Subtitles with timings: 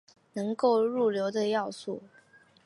[0.33, 2.01] 能够入流的要素。